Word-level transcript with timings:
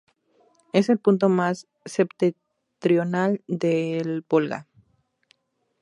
Es 0.73 0.89
el 0.89 0.97
punto 0.97 1.29
más 1.29 1.67
septentrional 1.85 3.43
del 3.47 4.25
Volga. 4.27 4.67